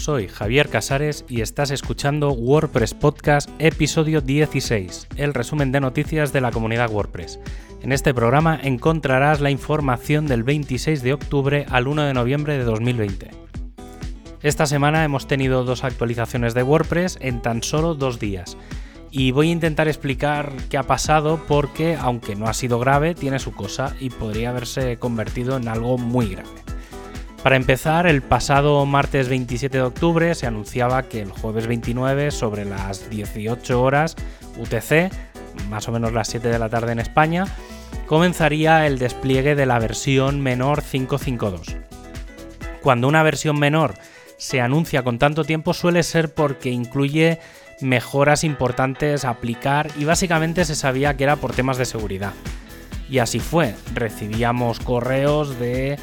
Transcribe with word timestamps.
soy 0.00 0.28
Javier 0.28 0.70
Casares 0.70 1.26
y 1.28 1.42
estás 1.42 1.70
escuchando 1.70 2.32
WordPress 2.32 2.94
Podcast 2.94 3.50
episodio 3.58 4.22
16, 4.22 5.08
el 5.16 5.34
resumen 5.34 5.72
de 5.72 5.80
noticias 5.80 6.32
de 6.32 6.40
la 6.40 6.50
comunidad 6.50 6.90
WordPress. 6.90 7.38
En 7.82 7.92
este 7.92 8.14
programa 8.14 8.58
encontrarás 8.62 9.42
la 9.42 9.50
información 9.50 10.26
del 10.26 10.42
26 10.42 11.02
de 11.02 11.12
octubre 11.12 11.66
al 11.68 11.86
1 11.86 12.02
de 12.04 12.14
noviembre 12.14 12.56
de 12.56 12.64
2020. 12.64 13.30
Esta 14.42 14.64
semana 14.64 15.04
hemos 15.04 15.26
tenido 15.26 15.64
dos 15.64 15.84
actualizaciones 15.84 16.54
de 16.54 16.62
WordPress 16.62 17.18
en 17.20 17.42
tan 17.42 17.62
solo 17.62 17.94
dos 17.94 18.18
días. 18.18 18.56
Y 19.10 19.32
voy 19.32 19.50
a 19.50 19.52
intentar 19.52 19.86
explicar 19.86 20.52
qué 20.70 20.78
ha 20.78 20.84
pasado 20.84 21.44
porque, 21.46 21.96
aunque 22.00 22.36
no 22.36 22.46
ha 22.46 22.54
sido 22.54 22.78
grave, 22.78 23.14
tiene 23.14 23.38
su 23.38 23.52
cosa 23.52 23.94
y 24.00 24.08
podría 24.08 24.48
haberse 24.48 24.98
convertido 24.98 25.58
en 25.58 25.68
algo 25.68 25.98
muy 25.98 26.28
grave. 26.30 26.69
Para 27.42 27.56
empezar, 27.56 28.06
el 28.06 28.20
pasado 28.20 28.84
martes 28.84 29.30
27 29.30 29.78
de 29.78 29.82
octubre 29.82 30.34
se 30.34 30.46
anunciaba 30.46 31.04
que 31.04 31.22
el 31.22 31.30
jueves 31.30 31.66
29, 31.66 32.32
sobre 32.32 32.66
las 32.66 33.08
18 33.08 33.80
horas 33.80 34.14
UTC, 34.58 35.10
más 35.70 35.88
o 35.88 35.92
menos 35.92 36.12
las 36.12 36.28
7 36.28 36.48
de 36.48 36.58
la 36.58 36.68
tarde 36.68 36.92
en 36.92 36.98
España, 36.98 37.46
comenzaría 38.06 38.86
el 38.86 38.98
despliegue 38.98 39.54
de 39.54 39.64
la 39.64 39.78
versión 39.78 40.42
menor 40.42 40.82
552. 40.82 41.76
Cuando 42.82 43.08
una 43.08 43.22
versión 43.22 43.58
menor 43.58 43.94
se 44.36 44.60
anuncia 44.60 45.02
con 45.02 45.18
tanto 45.18 45.44
tiempo 45.44 45.72
suele 45.72 46.02
ser 46.02 46.34
porque 46.34 46.70
incluye 46.70 47.38
mejoras 47.80 48.44
importantes 48.44 49.24
a 49.24 49.30
aplicar 49.30 49.90
y 49.98 50.04
básicamente 50.04 50.66
se 50.66 50.74
sabía 50.74 51.16
que 51.16 51.24
era 51.24 51.36
por 51.36 51.54
temas 51.54 51.78
de 51.78 51.86
seguridad. 51.86 52.34
Y 53.08 53.18
así 53.18 53.40
fue, 53.40 53.74
recibíamos 53.94 54.78
correos 54.78 55.58
de 55.58 55.98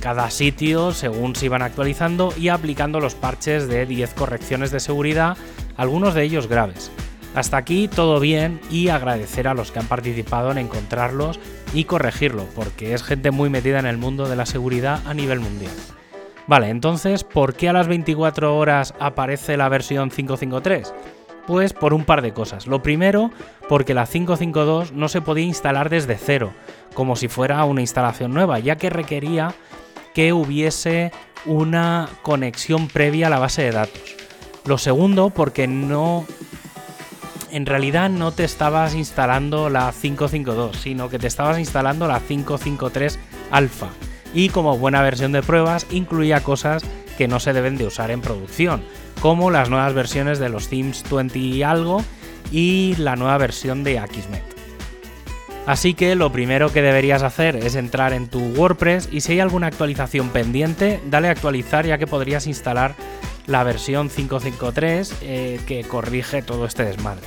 cada 0.00 0.30
sitio 0.30 0.92
según 0.92 1.34
se 1.34 1.46
iban 1.46 1.62
actualizando 1.62 2.32
y 2.36 2.48
aplicando 2.48 3.00
los 3.00 3.14
parches 3.14 3.68
de 3.68 3.86
10 3.86 4.14
correcciones 4.14 4.70
de 4.70 4.80
seguridad, 4.80 5.36
algunos 5.76 6.14
de 6.14 6.22
ellos 6.22 6.46
graves. 6.46 6.90
Hasta 7.34 7.56
aquí 7.56 7.88
todo 7.88 8.20
bien 8.20 8.60
y 8.70 8.88
agradecer 8.88 9.48
a 9.48 9.54
los 9.54 9.70
que 9.70 9.78
han 9.78 9.86
participado 9.86 10.50
en 10.50 10.58
encontrarlos 10.58 11.38
y 11.74 11.84
corregirlo, 11.84 12.46
porque 12.54 12.94
es 12.94 13.02
gente 13.02 13.30
muy 13.30 13.50
metida 13.50 13.78
en 13.78 13.86
el 13.86 13.98
mundo 13.98 14.28
de 14.28 14.36
la 14.36 14.46
seguridad 14.46 15.00
a 15.06 15.14
nivel 15.14 15.40
mundial. 15.40 15.72
Vale, 16.46 16.70
entonces, 16.70 17.24
¿por 17.24 17.54
qué 17.54 17.68
a 17.68 17.74
las 17.74 17.88
24 17.88 18.56
horas 18.56 18.94
aparece 18.98 19.58
la 19.58 19.68
versión 19.68 20.08
553? 20.08 20.94
Pues 21.46 21.74
por 21.74 21.92
un 21.92 22.04
par 22.04 22.22
de 22.22 22.32
cosas. 22.32 22.66
Lo 22.66 22.82
primero, 22.82 23.30
porque 23.68 23.94
la 23.94 24.06
552 24.06 24.92
no 24.92 25.08
se 25.08 25.20
podía 25.20 25.44
instalar 25.44 25.90
desde 25.90 26.16
cero, 26.16 26.52
como 26.94 27.16
si 27.16 27.28
fuera 27.28 27.62
una 27.64 27.82
instalación 27.82 28.32
nueva, 28.32 28.58
ya 28.58 28.76
que 28.76 28.88
requería 28.90 29.54
que 30.14 30.32
hubiese 30.32 31.12
una 31.46 32.08
conexión 32.22 32.88
previa 32.88 33.28
a 33.28 33.30
la 33.30 33.38
base 33.38 33.62
de 33.62 33.72
datos. 33.72 34.16
Lo 34.64 34.78
segundo, 34.78 35.30
porque 35.30 35.66
no. 35.66 36.26
En 37.50 37.64
realidad 37.64 38.10
no 38.10 38.32
te 38.32 38.44
estabas 38.44 38.94
instalando 38.94 39.70
la 39.70 39.92
552, 39.92 40.76
sino 40.76 41.08
que 41.08 41.18
te 41.18 41.26
estabas 41.26 41.58
instalando 41.58 42.06
la 42.06 42.20
553 42.20 43.18
alfa. 43.50 43.88
Y 44.34 44.50
como 44.50 44.76
buena 44.76 45.00
versión 45.00 45.32
de 45.32 45.42
pruebas, 45.42 45.86
incluía 45.90 46.42
cosas 46.42 46.82
que 47.16 47.28
no 47.28 47.40
se 47.40 47.54
deben 47.54 47.78
de 47.78 47.86
usar 47.86 48.10
en 48.10 48.20
producción, 48.20 48.82
como 49.22 49.50
las 49.50 49.70
nuevas 49.70 49.94
versiones 49.94 50.38
de 50.38 50.50
los 50.50 50.68
Themes 50.68 51.02
20 51.10 51.38
y 51.38 51.62
algo 51.62 52.04
y 52.52 52.94
la 52.98 53.16
nueva 53.16 53.38
versión 53.38 53.84
de 53.84 53.98
Akismet. 53.98 54.57
Así 55.68 55.92
que 55.92 56.14
lo 56.14 56.32
primero 56.32 56.72
que 56.72 56.80
deberías 56.80 57.22
hacer 57.22 57.54
es 57.54 57.74
entrar 57.74 58.14
en 58.14 58.28
tu 58.28 58.40
WordPress 58.40 59.10
y 59.12 59.20
si 59.20 59.32
hay 59.32 59.40
alguna 59.40 59.66
actualización 59.66 60.30
pendiente, 60.30 60.98
dale 61.10 61.28
a 61.28 61.32
actualizar 61.32 61.84
ya 61.84 61.98
que 61.98 62.06
podrías 62.06 62.46
instalar 62.46 62.94
la 63.46 63.64
versión 63.64 64.08
553 64.08 65.16
eh, 65.20 65.60
que 65.66 65.84
corrige 65.84 66.40
todo 66.40 66.64
este 66.64 66.86
desmadre. 66.86 67.26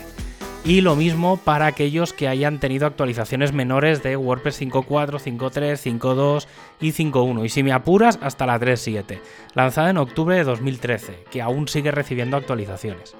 Y 0.65 0.81
lo 0.81 0.95
mismo 0.95 1.37
para 1.37 1.67
aquellos 1.67 2.13
que 2.13 2.27
hayan 2.27 2.59
tenido 2.59 2.87
actualizaciones 2.87 3.53
menores 3.53 4.01
de 4.01 4.17
WordPress 4.17 4.59
5.4, 4.59 5.19
5.3, 5.19 5.99
5.2 5.99 6.47
y 6.79 6.93
5.1. 6.93 7.45
Y 7.45 7.49
si 7.49 7.61
me 7.61 7.73
apuras, 7.73 8.17
hasta 8.23 8.47
la 8.47 8.59
3.7, 8.59 9.19
lanzada 9.53 9.91
en 9.91 9.97
octubre 9.97 10.35
de 10.35 10.43
2013, 10.45 11.25
que 11.29 11.43
aún 11.43 11.67
sigue 11.67 11.91
recibiendo 11.91 12.37
actualizaciones. 12.37 13.15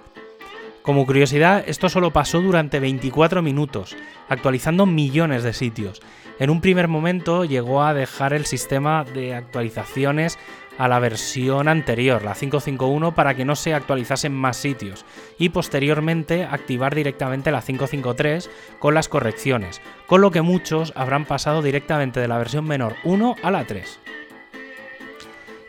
Como 0.81 1.05
curiosidad, 1.05 1.63
esto 1.67 1.89
solo 1.89 2.11
pasó 2.11 2.41
durante 2.41 2.79
24 2.79 3.43
minutos, 3.43 3.95
actualizando 4.27 4.87
millones 4.87 5.43
de 5.43 5.53
sitios. 5.53 6.01
En 6.39 6.49
un 6.49 6.59
primer 6.59 6.87
momento 6.87 7.45
llegó 7.45 7.83
a 7.83 7.93
dejar 7.93 8.33
el 8.33 8.47
sistema 8.47 9.03
de 9.03 9.35
actualizaciones 9.35 10.39
a 10.79 10.87
la 10.87 10.97
versión 10.97 11.67
anterior, 11.67 12.23
la 12.23 12.33
551, 12.33 13.13
para 13.13 13.35
que 13.35 13.45
no 13.45 13.55
se 13.55 13.75
actualizasen 13.75 14.33
más 14.33 14.57
sitios, 14.57 15.05
y 15.37 15.49
posteriormente 15.49 16.45
activar 16.45 16.95
directamente 16.95 17.51
la 17.51 17.61
553 17.61 18.49
con 18.79 18.95
las 18.95 19.07
correcciones, 19.07 19.81
con 20.07 20.21
lo 20.21 20.31
que 20.31 20.41
muchos 20.41 20.93
habrán 20.95 21.25
pasado 21.25 21.61
directamente 21.61 22.19
de 22.19 22.27
la 22.27 22.39
versión 22.39 22.65
menor 22.65 22.95
1 23.03 23.35
a 23.43 23.51
la 23.51 23.65
3. 23.65 23.99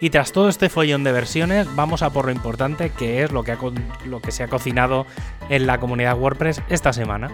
Y 0.02 0.10
tras 0.10 0.32
todo 0.32 0.48
este 0.48 0.68
follón 0.68 1.04
de 1.04 1.12
versiones, 1.12 1.72
vamos 1.76 2.02
a 2.02 2.10
por 2.10 2.24
lo 2.24 2.32
importante 2.32 2.90
que 2.90 3.22
es 3.22 3.30
lo 3.30 3.44
que, 3.44 4.32
se 4.32 4.42
ha 4.42 4.48
cocinado 4.48 5.06
en 5.48 5.68
la 5.68 5.78
comunidad 5.78 6.18
WordPress 6.18 6.60
esta 6.68 6.92
semana. 6.92 7.30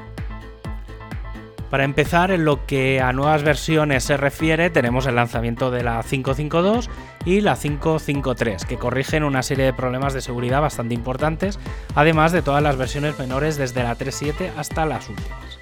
Para 1.71 1.85
empezar, 1.85 2.31
en 2.31 2.45
lo 2.45 2.67
que 2.67 3.01
a 3.01 3.15
nuevas 3.15 3.43
versiones 3.43 4.05
se 4.05 4.19
refiere, 4.19 4.69
tenemos 4.69 5.07
el 5.07 5.15
lanzamiento 5.15 5.71
de 5.71 5.83
la 5.83 6.03
552 6.03 6.91
y 7.25 7.41
la 7.41 7.57
553, 7.57 8.67
que 8.67 8.77
corrigen 8.77 9.25
una 9.25 9.43
serie 9.43 9.65
de 9.65 9.73
problemas 9.73 10.13
de 10.13 10.21
seguridad 10.21 10.61
bastante 10.61 10.95
importantes, 10.95 11.59
además 11.95 12.33
de 12.33 12.43
todas 12.43 12.63
las 12.63 12.77
versiones 12.77 13.19
menores 13.19 13.57
desde 13.57 13.83
la 13.83 13.97
3.7 13.97 14.51
hasta 14.59 14.85
las 14.85 15.09
últimas. 15.09 15.59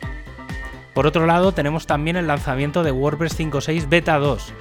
Por 0.93 1.07
otro 1.07 1.25
lado, 1.25 1.53
tenemos 1.53 1.87
también 1.87 2.17
el 2.17 2.27
lanzamiento 2.27 2.83
de 2.83 2.91
WordPress 2.91 3.39
5.6 3.39 3.89
Beta 3.89 4.19
2, 4.19 4.53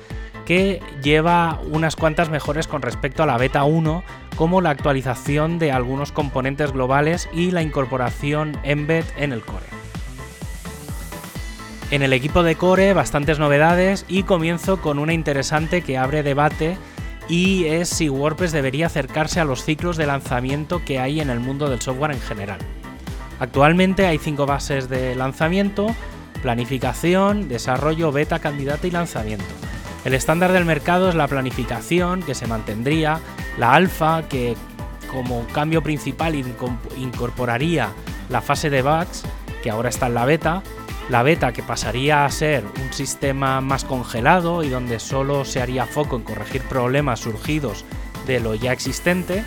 que 0.45 0.81
lleva 1.01 1.59
unas 1.71 1.95
cuantas 1.95 2.29
mejores 2.29 2.67
con 2.67 2.81
respecto 2.81 3.23
a 3.23 3.25
la 3.25 3.37
beta 3.37 3.63
1, 3.63 4.03
como 4.35 4.61
la 4.61 4.69
actualización 4.69 5.59
de 5.59 5.71
algunos 5.71 6.11
componentes 6.11 6.71
globales 6.71 7.27
y 7.33 7.51
la 7.51 7.61
incorporación 7.61 8.57
embed 8.63 9.05
en 9.17 9.33
el 9.33 9.41
core. 9.41 9.65
En 11.91 12.01
el 12.01 12.13
equipo 12.13 12.43
de 12.43 12.55
core 12.55 12.93
bastantes 12.93 13.39
novedades 13.39 14.05
y 14.07 14.23
comienzo 14.23 14.81
con 14.81 14.99
una 14.99 15.13
interesante 15.13 15.81
que 15.81 15.97
abre 15.97 16.23
debate 16.23 16.77
y 17.29 17.65
es 17.65 17.89
si 17.89 18.09
WordPress 18.09 18.51
debería 18.51 18.87
acercarse 18.87 19.39
a 19.39 19.45
los 19.45 19.63
ciclos 19.63 19.97
de 19.97 20.05
lanzamiento 20.05 20.83
que 20.83 20.99
hay 20.99 21.21
en 21.21 21.29
el 21.29 21.39
mundo 21.39 21.69
del 21.69 21.81
software 21.81 22.11
en 22.11 22.21
general. 22.21 22.59
Actualmente 23.39 24.05
hay 24.07 24.17
cinco 24.17 24.45
bases 24.45 24.89
de 24.89 25.15
lanzamiento, 25.15 25.87
planificación, 26.41 27.49
desarrollo, 27.49 28.11
beta, 28.11 28.39
candidato 28.39 28.87
y 28.87 28.91
lanzamiento. 28.91 29.45
El 30.05 30.13
estándar 30.13 30.51
del 30.51 30.65
mercado 30.65 31.09
es 31.09 31.15
la 31.15 31.27
planificación, 31.27 32.21
que 32.21 32.35
se 32.35 32.45
mantendría, 32.45 33.19
la 33.57 33.73
alfa, 33.73 34.29
que 34.29 34.55
como 35.11 35.47
cambio 35.47 35.81
principal 35.81 36.35
incorporaría 36.95 37.89
la 38.29 38.41
fase 38.41 38.69
de 38.69 38.83
bugs, 38.83 39.23
que 39.63 39.71
ahora 39.71 39.89
está 39.89 40.05
en 40.05 40.13
la 40.13 40.25
beta, 40.25 40.61
la 41.09 41.23
beta 41.23 41.53
que 41.53 41.63
pasaría 41.63 42.23
a 42.23 42.29
ser 42.29 42.63
un 42.83 42.93
sistema 42.93 43.61
más 43.61 43.83
congelado 43.83 44.63
y 44.63 44.69
donde 44.69 44.99
solo 44.99 45.43
se 45.43 45.59
haría 45.59 45.87
foco 45.87 46.17
en 46.17 46.23
corregir 46.23 46.61
problemas 46.61 47.21
surgidos 47.21 47.83
de 48.27 48.39
lo 48.39 48.53
ya 48.53 48.73
existente 48.73 49.43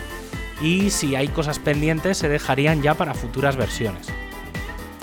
y 0.61 0.89
si 0.89 1.15
hay 1.15 1.29
cosas 1.29 1.59
pendientes 1.59 2.17
se 2.17 2.27
dejarían 2.27 2.81
ya 2.81 2.95
para 2.95 3.13
futuras 3.13 3.55
versiones. 3.55 4.07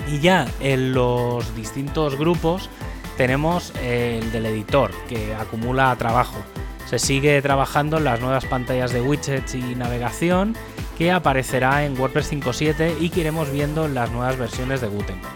Y 0.07 0.19
ya 0.19 0.47
en 0.59 0.93
los 0.93 1.55
distintos 1.55 2.15
grupos 2.15 2.69
tenemos 3.17 3.73
el 3.81 4.31
del 4.31 4.45
editor, 4.45 4.91
que 5.09 5.33
acumula 5.35 5.95
trabajo. 5.97 6.37
Se 6.85 6.99
sigue 6.99 7.41
trabajando 7.41 7.97
en 7.97 8.05
las 8.05 8.21
nuevas 8.21 8.45
pantallas 8.45 8.93
de 8.93 9.01
widgets 9.01 9.55
y 9.55 9.75
navegación 9.75 10.55
que 10.97 11.11
aparecerá 11.11 11.85
en 11.85 11.99
WordPress 11.99 12.31
5.7 12.31 12.95
y 12.99 13.09
que 13.09 13.21
iremos 13.21 13.51
viendo 13.51 13.85
en 13.85 13.95
las 13.95 14.11
nuevas 14.11 14.37
versiones 14.37 14.81
de 14.81 14.87
Gutenberg. 14.87 15.33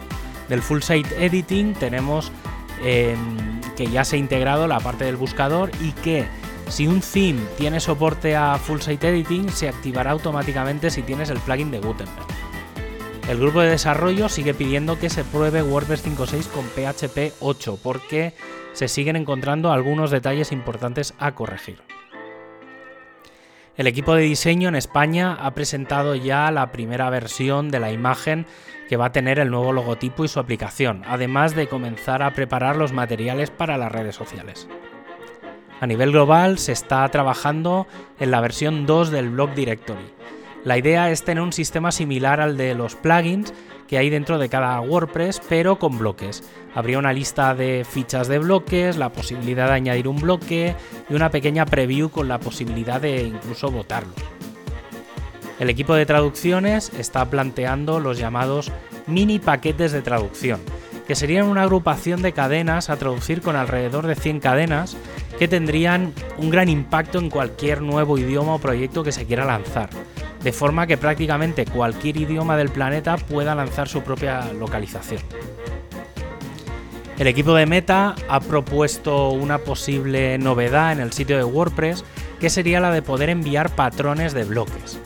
Del 0.48 0.62
Full 0.62 0.82
Site 0.82 1.26
Editing 1.26 1.74
tenemos 1.74 2.32
em, 2.84 3.62
que 3.76 3.88
ya 3.88 4.06
se 4.06 4.16
ha 4.16 4.20
integrado 4.20 4.68
la 4.68 4.80
parte 4.80 5.06
del 5.06 5.18
buscador 5.18 5.72
y 5.82 5.92
que 5.92 6.26
si 6.68 6.88
un 6.88 7.02
theme 7.02 7.42
tiene 7.58 7.80
soporte 7.80 8.36
a 8.36 8.58
Full 8.58 8.80
Site 8.80 9.10
Editing 9.10 9.50
se 9.50 9.68
activará 9.68 10.12
automáticamente 10.12 10.90
si 10.90 11.02
tienes 11.02 11.30
el 11.30 11.40
plugin 11.40 11.72
de 11.72 11.80
Gutenberg. 11.80 12.41
El 13.28 13.40
grupo 13.40 13.62
de 13.62 13.70
desarrollo 13.70 14.30
sigue 14.30 14.54
pidiendo 14.54 15.00
que 15.00 15.10
se 15.10 15.24
pruebe 15.24 15.64
WordPress 15.64 16.06
5.6 16.06 16.48
con 16.48 16.66
PHP 16.66 17.34
8 17.40 17.80
porque 17.82 18.34
se 18.74 18.88
siguen 18.88 19.16
encontrando 19.16 19.72
algunos 19.72 20.12
detalles 20.12 20.52
importantes 20.52 21.14
a 21.20 21.34
corregir. 21.34 21.82
El 23.78 23.88
equipo 23.88 24.16
de 24.16 24.24
diseño 24.24 24.68
en 24.68 24.76
España 24.76 25.38
ha 25.40 25.54
presentado 25.54 26.16
ya 26.16 26.52
la 26.52 26.72
primera 26.72 27.10
versión 27.10 27.70
de 27.70 27.80
la 27.80 27.92
imagen 27.92 28.46
que 28.90 28.98
va 28.98 29.06
a 29.06 29.12
tener 29.12 29.40
el 29.40 29.50
nuevo 29.50 29.72
logotipo 29.72 30.26
y 30.26 30.28
su 30.28 30.40
aplicación, 30.40 31.04
además 31.08 31.56
de 31.56 31.68
comenzar 31.68 32.22
a 32.22 32.34
preparar 32.34 32.76
los 32.76 32.92
materiales 32.92 33.50
para 33.50 33.78
las 33.78 33.92
redes 33.92 34.16
sociales. 34.16 34.68
A 35.80 35.88
nivel 35.88 36.12
global 36.12 36.60
se 36.60 36.74
está 36.74 37.08
trabajando 37.10 37.88
en 38.20 38.30
la 38.30 38.42
versión 38.42 38.86
2 38.86 39.10
del 39.10 39.30
Block 39.30 39.54
Directory. 39.54 40.14
La 40.64 40.78
idea 40.78 41.10
es 41.10 41.24
tener 41.24 41.42
un 41.42 41.54
sistema 41.54 41.92
similar 41.92 42.40
al 42.40 42.56
de 42.56 42.76
los 42.76 42.96
plugins 42.96 43.52
que 43.88 43.98
hay 43.98 44.12
dentro 44.12 44.38
de 44.38 44.48
cada 44.48 44.80
WordPress, 44.80 45.42
pero 45.50 45.80
con 45.80 45.98
bloques. 45.98 46.44
Habría 46.76 47.00
una 47.00 47.14
lista 47.14 47.56
de 47.56 47.84
fichas 47.84 48.28
de 48.28 48.38
bloques, 48.38 48.96
la 48.96 49.12
posibilidad 49.12 49.68
de 49.68 49.74
añadir 49.74 50.08
un 50.08 50.18
bloque 50.18 50.76
y 51.10 51.16
una 51.16 51.32
pequeña 51.32 51.66
preview 51.66 52.10
con 52.10 52.28
la 52.28 52.40
posibilidad 52.40 53.02
de 53.02 53.24
incluso 53.24 53.72
votarlo. 53.72 54.14
El 55.60 55.72
equipo 55.72 55.96
de 55.96 56.06
traducciones 56.06 56.92
está 56.98 57.26
planteando 57.26 58.00
los 58.00 58.20
llamados 58.20 58.72
mini 59.08 59.40
paquetes 59.40 59.92
de 59.92 60.04
traducción, 60.04 60.62
que 61.08 61.16
serían 61.16 61.48
una 61.48 61.64
agrupación 61.64 62.22
de 62.22 62.34
cadenas 62.34 62.92
a 62.92 62.98
traducir 62.98 63.42
con 63.42 63.56
alrededor 63.56 64.06
de 64.06 64.16
100 64.16 64.40
cadenas 64.40 64.96
que 65.40 65.48
tendrían 65.48 66.14
un 66.38 66.52
gran 66.52 66.70
impacto 66.70 67.18
en 67.18 67.32
cualquier 67.32 67.82
nuevo 67.82 68.20
idioma 68.20 68.54
o 68.54 68.60
proyecto 68.60 69.04
que 69.04 69.12
se 69.12 69.26
quiera 69.26 69.44
lanzar 69.44 69.90
de 70.44 70.52
forma 70.52 70.88
que 70.88 70.98
prácticamente 70.98 71.66
cualquier 71.66 72.18
idioma 72.18 72.58
del 72.58 72.70
planeta 72.70 73.18
pueda 73.18 73.56
lanzar 73.56 73.88
su 73.88 74.02
propia 74.02 74.52
localización. 74.54 75.22
El 77.18 77.28
equipo 77.28 77.54
de 77.54 77.68
Meta 77.68 78.16
ha 78.30 78.40
propuesto 78.40 79.30
una 79.30 79.60
posible 79.60 80.40
novedad 80.40 80.92
en 80.92 81.00
el 81.00 81.14
sitio 81.14 81.38
de 81.38 81.44
WordPress, 81.44 82.04
que 82.40 82.50
sería 82.50 82.80
la 82.80 82.92
de 82.92 83.04
poder 83.04 83.30
enviar 83.30 83.76
patrones 83.76 84.34
de 84.34 84.44
bloques. 84.44 85.00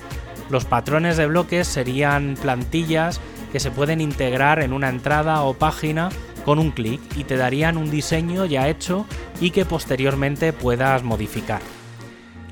Los 0.50 0.64
patrones 0.64 1.18
de 1.18 1.26
bloques 1.26 1.68
serían 1.68 2.38
plantillas 2.42 3.20
que 3.52 3.60
se 3.60 3.72
pueden 3.72 4.00
integrar 4.00 4.62
en 4.62 4.72
una 4.72 4.88
entrada 4.88 5.42
o 5.44 5.56
página 5.56 6.10
con 6.46 6.60
un 6.60 6.72
clic 6.72 7.02
y 7.18 7.26
te 7.26 7.36
darían 7.36 7.78
un 7.78 7.92
diseño 7.92 8.46
ya 8.46 8.70
hecho 8.70 9.06
y 9.42 9.52
que 9.52 9.66
posteriormente 9.66 10.54
puedas 10.54 11.04
modificar. 11.04 11.62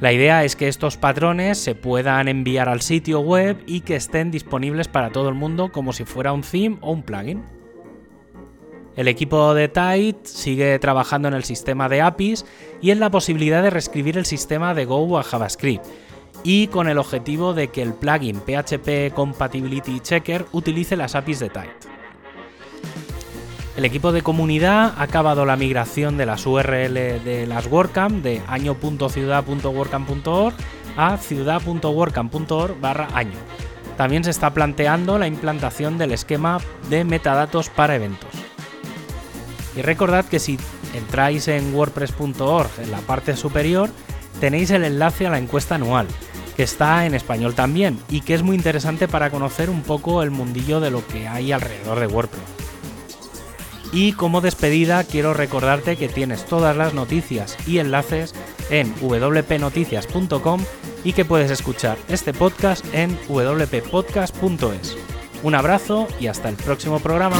La 0.03 0.11
idea 0.11 0.43
es 0.43 0.57
que 0.57 0.67
estos 0.67 0.97
patrones 0.97 1.57
se 1.57 1.75
puedan 1.75 2.27
enviar 2.27 2.67
al 2.67 2.81
sitio 2.81 3.21
web 3.21 3.63
y 3.65 3.79
que 3.79 3.95
estén 3.95 4.31
disponibles 4.31 4.89
para 4.89 5.11
todo 5.11 5.29
el 5.29 5.33
mundo 5.33 5.71
como 5.71 5.93
si 5.93 6.03
fuera 6.03 6.33
un 6.33 6.41
theme 6.41 6.77
o 6.81 6.91
un 6.91 7.03
plugin. 7.03 7.41
El 8.97 9.07
equipo 9.07 9.53
de 9.53 9.69
Tide 9.69 10.17
sigue 10.23 10.77
trabajando 10.79 11.29
en 11.29 11.33
el 11.35 11.45
sistema 11.45 11.87
de 11.87 12.01
APIs 12.01 12.45
y 12.81 12.91
en 12.91 12.99
la 12.99 13.11
posibilidad 13.11 13.63
de 13.63 13.69
reescribir 13.69 14.17
el 14.17 14.25
sistema 14.25 14.73
de 14.73 14.83
Go 14.83 15.17
a 15.17 15.23
JavaScript, 15.23 15.85
y 16.43 16.67
con 16.67 16.89
el 16.89 16.97
objetivo 16.97 17.53
de 17.53 17.69
que 17.69 17.81
el 17.81 17.93
plugin 17.93 18.41
PHP 18.41 19.13
Compatibility 19.15 20.01
Checker 20.01 20.47
utilice 20.51 20.97
las 20.97 21.15
APIs 21.15 21.39
de 21.39 21.47
Tide. 21.47 21.82
El 23.75 23.85
equipo 23.85 24.11
de 24.11 24.21
comunidad 24.21 24.93
ha 24.97 25.01
acabado 25.01 25.45
la 25.45 25.55
migración 25.55 26.15
de 26.15 26.27
las 26.27 26.45
URL 26.45 26.93
de 26.93 27.47
las 27.47 27.65
WordCamp 27.65 28.23
de 28.23 28.43
año.ciudad.wordcamp.org 28.47 30.53
a 30.95 31.17
ciudad.wordcamp.org 31.17 32.79
barra 32.79 33.07
año. 33.15 33.39
También 33.97 34.23
se 34.23 34.29
está 34.29 34.53
planteando 34.53 35.17
la 35.17 35.25
implantación 35.25 35.97
del 35.97 36.11
esquema 36.11 36.59
de 36.91 37.03
metadatos 37.03 37.69
para 37.69 37.95
eventos. 37.95 38.29
Y 39.75 39.81
recordad 39.81 40.25
que 40.25 40.37
si 40.37 40.59
entráis 40.93 41.47
en 41.47 41.73
wordpress.org 41.73 42.69
en 42.79 42.91
la 42.91 42.99
parte 42.99 43.35
superior 43.35 43.89
tenéis 44.39 44.69
el 44.69 44.83
enlace 44.83 45.25
a 45.25 45.31
la 45.31 45.39
encuesta 45.39 45.73
anual, 45.75 46.05
que 46.55 46.61
está 46.61 47.07
en 47.07 47.15
español 47.15 47.55
también 47.55 47.97
y 48.07 48.21
que 48.21 48.35
es 48.35 48.43
muy 48.43 48.55
interesante 48.55 49.07
para 49.07 49.31
conocer 49.31 49.71
un 49.71 49.81
poco 49.81 50.21
el 50.21 50.29
mundillo 50.29 50.79
de 50.79 50.91
lo 50.91 51.03
que 51.07 51.27
hay 51.27 51.51
alrededor 51.51 51.99
de 51.99 52.05
WordPress. 52.05 52.62
Y 53.93 54.13
como 54.13 54.41
despedida 54.41 55.03
quiero 55.03 55.33
recordarte 55.33 55.95
que 55.95 56.09
tienes 56.09 56.45
todas 56.45 56.75
las 56.75 56.93
noticias 56.95 57.55
y 57.67 57.77
enlaces 57.77 58.33
en 58.69 58.93
wpnoticias.com 58.95 60.61
y 61.03 61.13
que 61.13 61.25
puedes 61.25 61.51
escuchar 61.51 61.97
este 62.09 62.33
podcast 62.33 62.83
en 62.93 63.17
wppodcast.es. 63.29 64.97
Un 65.43 65.55
abrazo 65.55 66.07
y 66.19 66.27
hasta 66.27 66.49
el 66.49 66.55
próximo 66.55 66.99
programa. 66.99 67.37